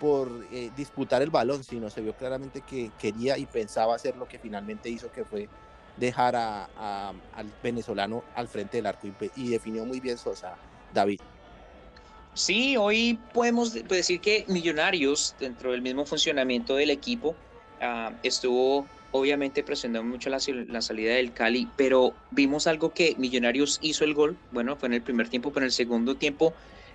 [0.00, 4.26] por eh, disputar el balón, sino se vio claramente que quería y pensaba hacer lo
[4.26, 5.48] que finalmente hizo, que fue
[5.96, 10.56] dejar a, al venezolano al frente del arco y, y definió muy bien Sosa,
[10.92, 11.20] David.
[12.34, 17.34] Sí, hoy podemos decir que Millonarios, dentro del mismo funcionamiento del equipo,
[17.80, 24.04] ah, estuvo obviamente presionando mucho la, salida del Cali, pero vimos algo que Millonarios hizo
[24.04, 26.52] el gol, bueno, fue en el primer tiempo, pero en el segundo tiempo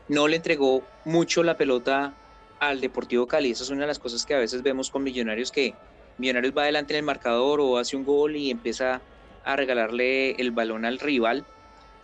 [0.09, 2.13] no le entregó mucho la pelota
[2.59, 3.51] al Deportivo Cali.
[3.51, 5.73] Esa es una de las cosas que a veces vemos con Millonarios, que
[6.17, 9.01] Millonarios va adelante en el marcador o hace un gol y empieza
[9.43, 11.45] a regalarle el balón al rival,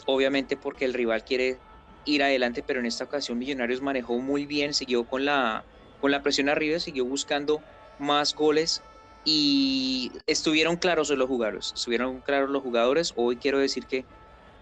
[0.06, 1.58] obviamente porque el rival quiere
[2.06, 5.63] ir adelante, pero en esta ocasión Millonarios manejó muy bien, siguió con la,
[6.02, 7.62] con la presión arriba, siguió buscando
[7.99, 8.81] más goles
[9.25, 13.13] y estuvieron claros los jugadores, estuvieron claros los jugadores.
[13.15, 14.05] Hoy quiero decir que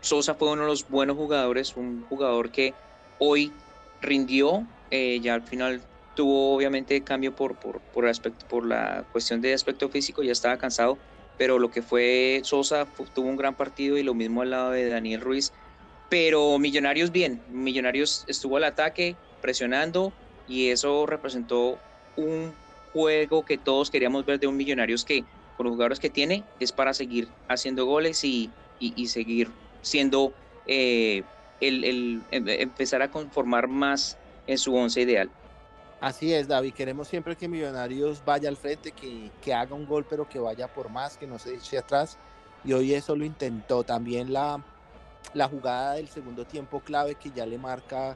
[0.02, 2.73] Sosa fue uno de los buenos jugadores, un jugador que
[3.19, 3.52] hoy
[4.02, 5.82] rindió, eh, ya al final
[6.15, 10.58] tuvo obviamente cambio por, por, por, aspecto, por la cuestión de aspecto físico, ya estaba
[10.58, 10.97] cansado,
[11.38, 14.89] pero lo que fue Sosa tuvo un gran partido y lo mismo al lado de
[14.89, 15.54] Daniel Ruiz
[16.10, 20.13] pero Millonarios bien, Millonarios estuvo al ataque, presionando,
[20.47, 21.78] y eso representó
[22.15, 22.54] un
[22.93, 25.23] juego que todos queríamos ver de un Millonarios que,
[25.56, 29.50] con los jugadores que tiene, es para seguir haciendo goles y, y, seguir
[29.82, 30.34] siendo
[30.65, 31.23] eh,
[31.62, 35.30] el, el, em, empezar a conformar más en su once ideal.
[36.00, 36.73] Así es, David.
[36.73, 40.67] Queremos siempre que Millonarios vaya al frente, que, que, haga un gol, pero que vaya
[40.67, 42.17] por más, que no se eche atrás.
[42.63, 43.84] Y hoy eso lo intentó.
[43.84, 44.63] También la,
[45.34, 48.15] la jugada del segundo tiempo clave que ya le marca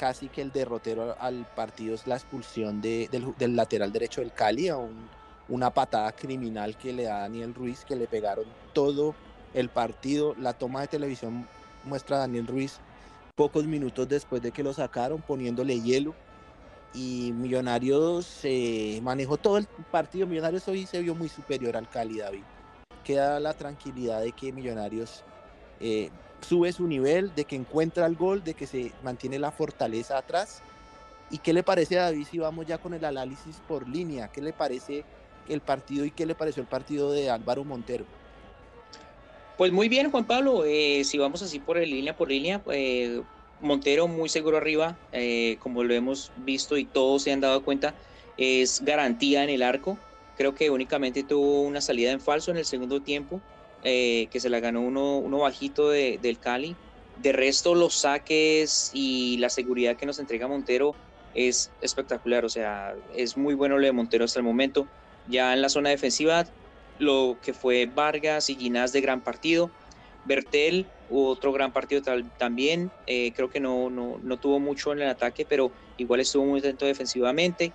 [0.00, 4.70] casi que el derrotero al partido es la expulsión de, del, lateral derecho del Cali
[4.70, 4.78] a
[5.46, 9.14] una patada criminal que le da a Daniel Ruiz, que le pegaron todo
[9.52, 10.34] el partido.
[10.38, 11.46] La toma de televisión
[11.84, 12.80] muestra a Daniel Ruiz
[13.36, 16.14] pocos minutos después de que lo sacaron poniéndole hielo
[16.94, 20.26] y Millonarios eh, manejó todo el partido.
[20.26, 22.44] Millonarios hoy se vio muy superior al Cali, David.
[23.04, 25.24] Queda la tranquilidad de que Millonarios
[25.78, 26.08] eh,
[26.40, 30.62] sube su nivel, de que encuentra el gol, de que se mantiene la fortaleza atrás.
[31.30, 34.28] ¿Y qué le parece a David si vamos ya con el análisis por línea?
[34.28, 35.04] ¿Qué le parece
[35.48, 38.04] el partido y qué le pareció el partido de Álvaro Montero?
[39.56, 40.64] Pues muy bien, Juan Pablo.
[40.64, 43.22] Eh, si vamos así por línea por línea, eh,
[43.60, 47.94] Montero muy seguro arriba, eh, como lo hemos visto y todos se han dado cuenta,
[48.38, 49.98] es garantía en el arco.
[50.36, 53.40] Creo que únicamente tuvo una salida en falso en el segundo tiempo.
[53.82, 56.76] Eh, que se la ganó uno, uno bajito de, del Cali.
[57.22, 60.94] De resto, los saques y la seguridad que nos entrega Montero
[61.34, 62.44] es espectacular.
[62.44, 64.86] O sea, es muy bueno lo de Montero hasta el momento.
[65.28, 66.46] Ya en la zona defensiva,
[66.98, 69.70] lo que fue Vargas y Ginás de gran partido.
[70.24, 72.02] Bertel, otro gran partido
[72.38, 72.90] también.
[73.06, 76.60] Eh, creo que no, no, no tuvo mucho en el ataque, pero igual estuvo muy
[76.60, 77.72] atento defensivamente.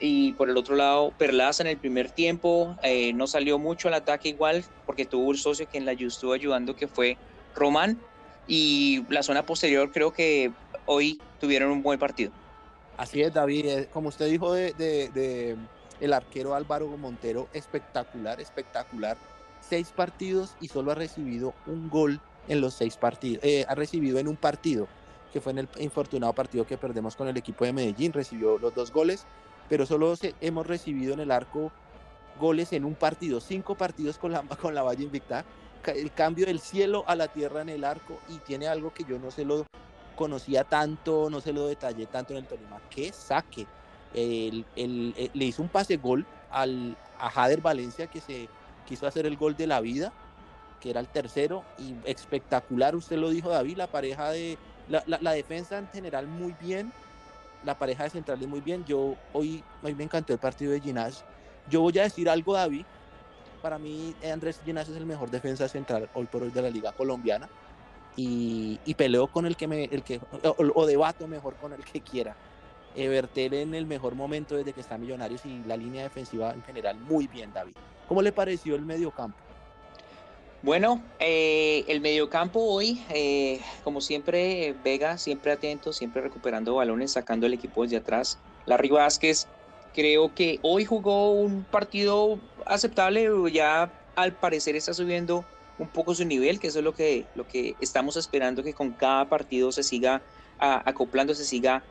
[0.00, 3.94] Y por el otro lado, Perlaza en el primer tiempo eh, no salió mucho al
[3.94, 7.18] ataque igual, porque tuvo un socio que en la estuvo ayudando, que fue
[7.54, 8.00] Román.
[8.48, 10.52] Y la zona posterior creo que
[10.86, 12.32] hoy tuvieron un buen partido.
[12.96, 13.66] Así es, David.
[13.66, 15.56] Eh, como usted dijo de, de,
[16.00, 19.18] el arquero Álvaro Montero, espectacular, espectacular.
[19.60, 23.44] Seis partidos y solo ha recibido un gol en los seis partidos.
[23.44, 24.88] Eh, ha recibido en un partido,
[25.32, 28.14] que fue en el infortunado partido que perdemos con el equipo de Medellín.
[28.14, 29.26] Recibió los dos goles
[29.70, 31.70] pero solo hemos recibido en el arco
[32.38, 35.44] goles en un partido, cinco partidos con la, con la Valle Invicta,
[35.86, 39.18] el cambio del cielo a la tierra en el arco y tiene algo que yo
[39.18, 39.64] no se lo
[40.16, 43.66] conocía tanto, no se lo detallé tanto en el Tolima, que saque.
[44.12, 48.48] El, eh, le hizo un pase gol al, a Jader Valencia que se
[48.86, 50.12] quiso hacer el gol de la vida,
[50.80, 55.30] que era el tercero, y espectacular, usted lo dijo David, la pareja de la, la
[55.30, 56.92] defensa en general muy bien,
[57.64, 58.84] la pareja de centrales muy bien.
[58.84, 61.24] Yo hoy, hoy me encantó el partido de Ginás.
[61.68, 62.84] Yo voy a decir algo, David.
[63.62, 66.92] Para mí, Andrés Ginás es el mejor defensa central hoy por hoy de la Liga
[66.92, 67.48] Colombiana.
[68.16, 72.36] Y, peleo con el que me, el que, o, debato mejor con el que quiera.
[72.94, 76.98] Evertel en el mejor momento desde que está Millonarios y la línea defensiva en general
[76.98, 77.74] muy bien, David.
[78.08, 79.38] ¿Cómo le pareció el mediocampo?
[80.62, 87.46] Bueno, eh, el mediocampo hoy, eh, como siempre, Vega siempre atento, siempre recuperando balones, sacando
[87.46, 88.38] el equipo desde atrás.
[88.66, 89.46] Larry Vázquez,
[89.94, 95.46] creo que hoy jugó un partido aceptable, ya al parecer está subiendo
[95.78, 98.90] un poco su nivel, que eso es lo que, lo que estamos esperando, que con
[98.90, 100.20] cada partido se siga
[100.58, 101.82] acoplando, se siga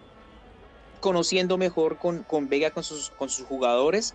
[0.99, 4.13] conociendo mejor con, con Vega, con sus, con sus jugadores.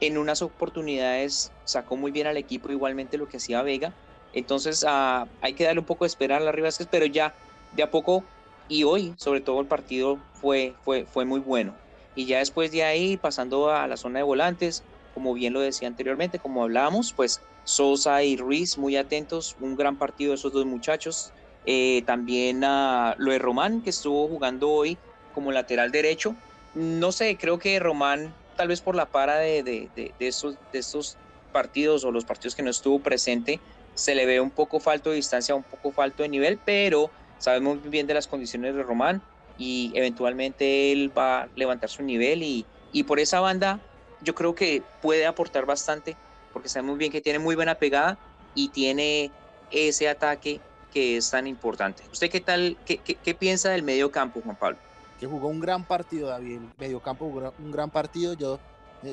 [0.00, 3.94] En unas oportunidades sacó muy bien al equipo, igualmente lo que hacía Vega.
[4.32, 7.34] Entonces ah, hay que darle un poco de esperar a Larry Vázquez, pero ya
[7.72, 8.24] de a poco
[8.68, 11.80] y hoy, sobre todo el partido fue, fue, fue muy bueno.
[12.14, 14.84] Y ya después de ahí, pasando a la zona de volantes,
[15.14, 19.98] como bien lo decía anteriormente, como hablábamos, pues Sosa y Ruiz muy atentos, un gran
[19.98, 21.32] partido esos dos muchachos.
[21.64, 24.98] Eh, también a lo de Román, que estuvo jugando hoy
[25.30, 26.34] como lateral derecho.
[26.72, 30.56] No sé, creo que Román, tal vez por la para de, de, de, de estos,
[30.72, 31.16] de estos
[31.52, 33.60] partidos o los partidos que no estuvo presente,
[33.94, 37.80] se le ve un poco falto de distancia, un poco falto de nivel, pero sabemos
[37.80, 39.22] muy bien de las condiciones de Román
[39.56, 43.80] y eventualmente él va a levantar su nivel y, y por esa banda
[44.22, 46.16] yo creo que puede aportar bastante
[46.52, 48.18] porque sabemos bien que tiene muy buena pegada
[48.54, 49.30] y tiene
[49.70, 50.60] ese ataque
[50.92, 52.02] que es tan importante.
[52.10, 54.78] ¿Usted qué tal, qué, qué, piensa del medio campo, Juan Pablo?
[55.18, 56.56] Que jugó un gran partido, David.
[56.56, 58.34] El medio campo jugó un gran partido.
[58.34, 58.58] Yo,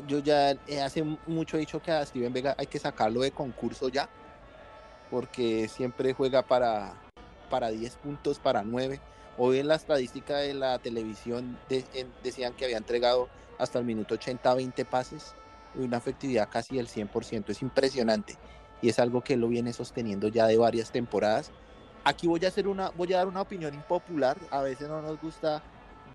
[0.08, 4.10] yo ya hace mucho dicho que a Steven Vega hay que sacarlo de concurso ya,
[5.10, 6.94] porque siempre juega para,
[7.50, 9.00] para 10 puntos, para 9.
[9.38, 11.58] Hoy en la estadística de la televisión
[12.24, 15.36] decían que había entregado hasta el minuto 80 20 pases
[15.78, 17.50] una efectividad casi del 100%.
[17.50, 18.36] Es impresionante
[18.82, 21.52] y es algo que él lo viene sosteniendo ya de varias temporadas.
[22.04, 24.38] Aquí voy a hacer una, voy a dar una opinión impopular.
[24.52, 25.64] A veces no nos gusta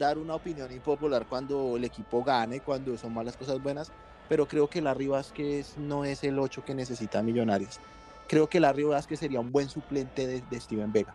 [0.00, 3.92] dar una opinión impopular cuando el equipo gane, cuando son malas cosas buenas,
[4.28, 7.78] pero creo que Larry Vázquez no es el 8 que necesita Millonarios.
[8.26, 11.14] Creo que Larry Vázquez sería un buen suplente de, de Steven Vega.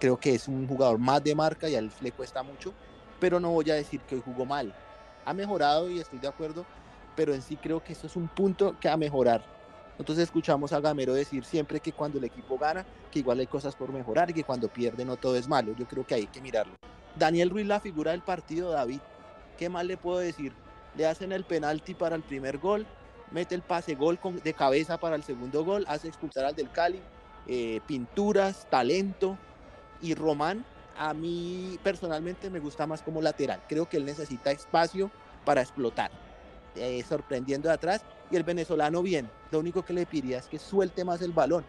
[0.00, 2.74] Creo que es un jugador más de marca y a él le cuesta mucho,
[3.20, 4.74] pero no voy a decir que hoy jugó mal.
[5.24, 6.66] Ha mejorado y estoy de acuerdo,
[7.14, 9.42] pero en sí creo que eso es un punto que a mejorar.
[9.98, 13.76] Entonces escuchamos a Gamero decir siempre que cuando el equipo gana, que igual hay cosas
[13.76, 15.74] por mejorar y que cuando pierde no todo es malo.
[15.78, 16.74] Yo creo que hay que mirarlo.
[17.18, 19.00] Daniel Ruiz, la figura del partido, David,
[19.58, 20.52] ¿qué más le puedo decir?
[20.96, 22.86] Le hacen el penalti para el primer gol,
[23.30, 26.70] mete el pase gol con, de cabeza para el segundo gol, hace expulsar al del
[26.70, 27.00] Cali,
[27.46, 29.38] eh, pinturas, talento.
[30.02, 30.64] Y Román,
[30.98, 33.62] a mí personalmente me gusta más como lateral.
[33.68, 35.10] Creo que él necesita espacio
[35.44, 36.10] para explotar
[36.76, 38.02] eh, sorprendiendo de atrás.
[38.30, 41.64] Y el venezolano bien, lo único que le pediría es que suelte más el balón,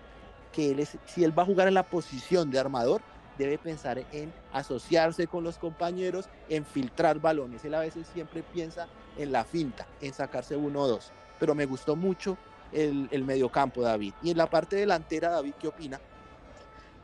[0.51, 3.01] que él es, si él va a jugar en la posición de armador,
[3.37, 7.63] debe pensar en asociarse con los compañeros, en filtrar balones.
[7.65, 11.15] Él a veces siempre piensa en la finta, en sacarse uno o dos.
[11.37, 14.15] Pero me gustó mucho el, el mediocampo, David.
[14.19, 16.03] Y en la parte delantera, David, ¿qué opina?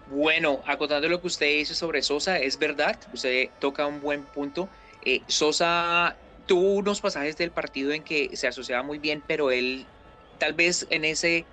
[0.05, 4.69] Bueno, acotando lo que usted dice sobre Sosa, es verdad, usted toca un buen punto.
[5.01, 9.93] Eh, Sosa tuvo unos pasajes del partido en que se asociaba muy bien, pero él
[10.37, 11.49] tal vez en ese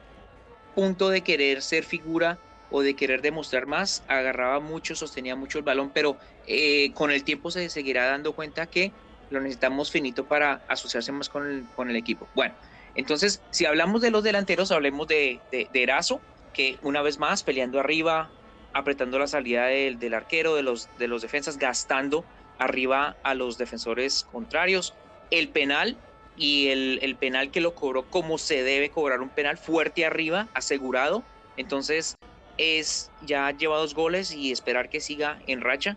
[0.75, 5.65] punto de querer ser figura o de querer demostrar más, agarraba mucho, sostenía mucho el
[5.65, 8.93] balón, pero eh, con el tiempo se seguirá dando cuenta que
[9.31, 12.29] lo necesitamos finito para asociarse más con el, con el equipo.
[12.35, 12.55] Bueno,
[12.95, 16.21] entonces, si hablamos de los delanteros, hablemos de, de, Erazo,
[16.53, 18.31] que una vez más peleando arriba,
[18.73, 22.25] apretando la salida del, del arquero, de los, de los defensas, gastando
[22.59, 24.95] arriba a los defensores contrarios.
[25.31, 25.97] El penal
[26.37, 31.23] y el, penal que lo cobró como se debe cobrar un penal fuerte arriba, asegurado.
[31.57, 32.17] Entonces
[32.61, 35.97] es ya lleva dos goles y esperar que siga en racha.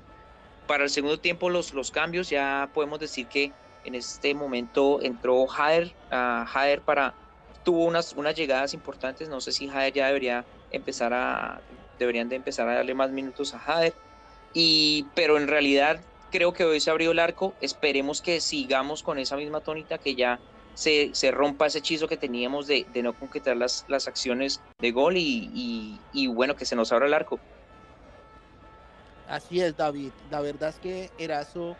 [0.68, 3.52] Para el segundo tiempo los, los cambios ya podemos decir que
[3.84, 5.94] en este momento entró Jader,
[6.86, 7.14] para
[7.64, 9.28] tuvo unas, unas llegadas importantes.
[9.30, 11.62] No sé si Jader ya debería empezar a
[12.00, 13.94] deberían de empezar a darle más minutos a Jader.
[14.54, 16.00] Y, pero en realidad
[16.32, 17.54] creo que hoy se abrió el arco.
[17.62, 20.40] Esperemos que sigamos con esa misma tónica, que ya
[20.74, 26.28] se, rompa ese hechizo que teníamos de, no concretar las, acciones de gol y, y,
[26.28, 27.40] bueno, que se nos abra el arco.
[29.28, 30.12] Así es, David.
[30.30, 31.76] La verdad es que Erazo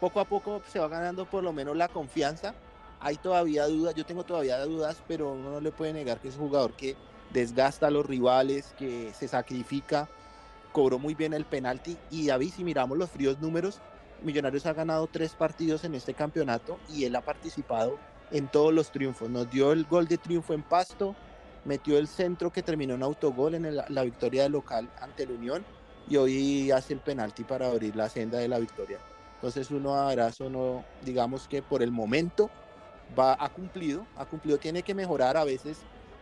[0.00, 2.54] poco a poco se va ganando por lo menos la confianza.
[3.00, 6.36] Hay todavía dudas, yo tengo todavía dudas, pero uno no le puede negar que es
[6.36, 6.96] un jugador que
[7.30, 10.08] desgasta a los rivales, que se sacrifica
[10.72, 13.80] cobró muy bien el penalti y David, si miramos los fríos números,
[14.22, 17.98] Millonarios ha ganado tres partidos en este campeonato y él ha participado
[18.32, 19.30] en todos los triunfos.
[19.30, 21.14] Nos dio el gol de triunfo en Pasto,
[21.64, 25.64] metió el centro que terminó en autogol en la victoria local ante la Unión
[26.08, 28.98] y hoy hace el penalti para abrir la senda de la victoria.
[29.36, 32.50] Entonces uno abrazo, no, digamos que por el momento
[33.18, 35.78] va, ha cumplido, ha cumplido, tiene que mejorar, a veces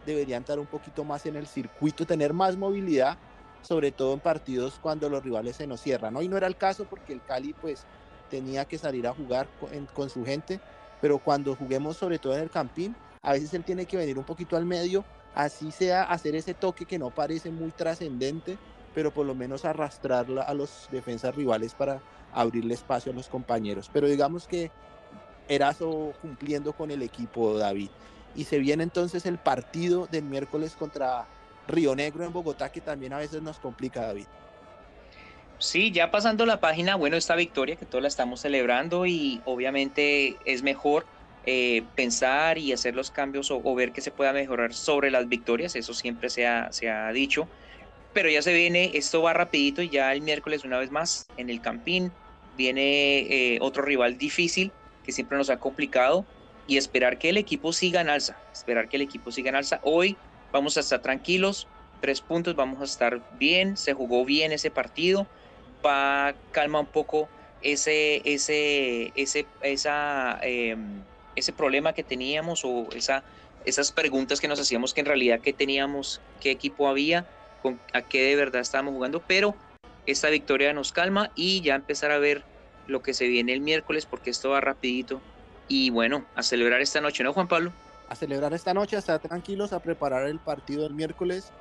[0.07, 3.19] debería entrar un poquito más en el circuito, tener más movilidad,
[3.63, 6.17] sobre todo en partidos cuando los rivales se nos cierran.
[6.17, 7.85] Hoy no era el caso porque el Cali pues
[8.31, 9.49] tenía que salir a jugar
[9.95, 10.61] con, su gente,
[11.01, 14.25] pero cuando juguemos sobre todo en el Campín, a veces él tiene que venir un
[14.25, 18.59] poquito al medio, así sea hacer ese toque que no parece muy trascendente,
[18.95, 22.01] pero por lo menos arrastrar a los defensas rivales para
[22.33, 23.91] abrirle espacio a los compañeros.
[23.93, 24.71] Pero digamos que
[25.49, 27.91] Erazo cumpliendo con el equipo, David.
[28.35, 31.27] Y se viene entonces el partido del miércoles contra
[31.67, 34.27] Río Negro en Bogotá, que también a veces nos complica, David.
[35.61, 40.39] Sí, ya pasando la página, bueno, esta victoria que todos la estamos celebrando y obviamente
[40.47, 41.05] es mejor
[41.45, 45.77] eh, pensar y hacer los cambios o, ver que se pueda mejorar sobre las victorias,
[45.77, 47.47] eso siempre se ha, se ha dicho,
[48.15, 51.51] pero ya se viene, esto va rapidito y ya el miércoles una vez más en
[51.51, 52.11] el Campín
[52.57, 54.73] viene eh, otro rival difícil
[55.05, 56.25] que siempre nos ha complicado
[56.67, 59.81] y esperar que el equipo siga en alza, esperar que el equipo siga en alza.
[59.83, 60.17] Hoy
[60.53, 61.69] vamos a estar tranquilos,
[62.01, 65.27] tres puntos, vamos a estar bien, se jugó bien ese partido
[65.85, 67.29] va calma un poco
[67.63, 71.03] ese, ese, ese, esa, em,
[71.37, 73.23] ese problema que teníamos o esa,
[73.65, 77.27] esas preguntas que nos hacíamos que en realidad qué teníamos, qué equipo había,
[77.63, 79.55] con, a qué de verdad estábamos jugando, pero
[80.07, 82.43] esta victoria nos calma y ya empezar a ver
[82.87, 85.21] lo que se viene el miércoles porque esto va rapidito
[85.69, 87.73] y bueno, a celebrar esta noche, ¿no Juan Pablo?
[88.09, 91.53] A celebrar esta noche, a estar tranquilos, a preparar el partido del miércoles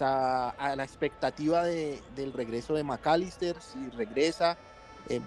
[0.00, 4.56] a, la expectativa de, del regreso de McAllister, si regresa.
[5.08, 5.20] Eh,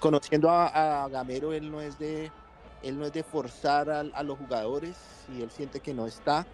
[0.00, 2.30] conociendo a, Gamero, él no es de,
[2.82, 4.96] él no es de forzar a, los jugadores,
[5.26, 6.46] si él siente que no está,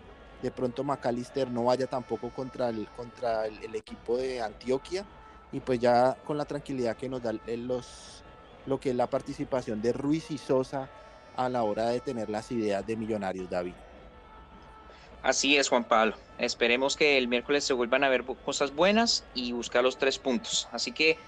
[0.43, 5.05] de pronto McAllister no vaya tampoco contra el, contra el, equipo de Antioquia
[5.53, 8.23] y pues ya con la tranquilidad que nos da los,
[8.67, 10.89] lo que es la participación de Ruiz y Sosa
[11.37, 13.75] a la hora de tener las ideas de Millonarios David.
[15.23, 16.17] Así es, Juan Pablo.
[16.39, 20.69] Esperemos que el miércoles se vuelvan a ver cosas buenas y buscar los tres puntos.
[20.73, 21.19] Así que,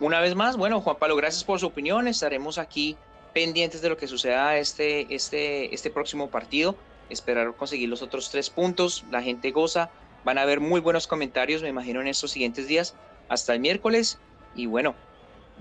[0.00, 2.08] una vez más, bueno, Juan Pablo, gracias por su opinión.
[2.08, 2.96] Estaremos aquí
[3.32, 6.74] pendientes de lo que suceda este, este, este próximo partido.
[7.10, 9.04] Esperar conseguir los otros tres puntos.
[9.10, 9.90] La gente goza.
[10.24, 12.96] Van a haber muy buenos comentarios, me imagino, en estos siguientes días.
[13.28, 14.18] Hasta el miércoles.
[14.56, 14.96] Y bueno,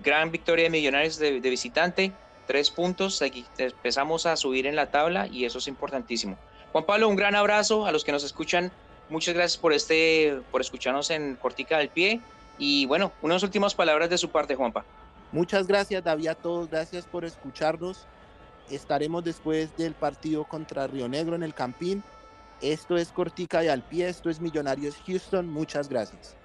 [0.03, 2.11] gran victoria de Millonarios de, de visitante.
[2.47, 3.21] Tres puntos.
[3.21, 6.39] Aquí empezamos a subir en la tabla y eso es importantísimo.
[6.78, 8.71] Juan Pablo, un gran abrazo a los que nos escuchan.
[9.09, 12.21] Muchas gracias por este, por escucharnos en Cortica del Pie.
[12.59, 14.86] Y bueno, unas últimas palabras de su parte, Juanpa.
[15.32, 16.69] Muchas gracias, David, a todos.
[16.69, 18.05] Gracias por escucharnos.
[18.69, 22.03] Estaremos después del partido contra Río Negro en el Campín.
[22.61, 24.09] Esto es Cortica y al Pie.
[24.09, 25.49] Esto es Millonarios Houston.
[25.49, 26.36] Muchas gracias.